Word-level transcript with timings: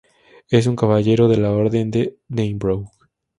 Es 0.49 0.65
un 0.65 0.75
Caballero 0.75 1.27
de 1.27 1.37
la 1.37 1.51
Orden 1.51 1.91
de 1.91 2.17
Dannebrog. 2.27 2.89